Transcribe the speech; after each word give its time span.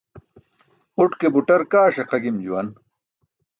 Uṭ 1.03 1.13
ke 1.19 1.27
buṭar 1.33 1.61
kaa 1.71 1.93
ṣiqa 1.95 2.17
gim 2.23 2.37
juwan. 2.43 2.67